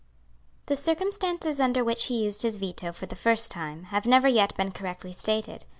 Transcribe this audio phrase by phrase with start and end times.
[0.65, 4.57] The circumstances under which he used his Veto for the first time have never yet
[4.57, 5.65] been correctly stated.